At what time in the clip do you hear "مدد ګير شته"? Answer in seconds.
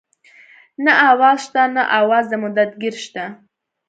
2.43-3.23